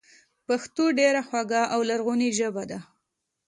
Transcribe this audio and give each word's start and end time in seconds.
پښتو 0.47 0.83
ډېره 0.99 1.21
خواږه 1.27 1.61
او 1.73 1.79
لرغونې 1.89 2.29
ژبه 2.39 2.63
ده 2.69 2.79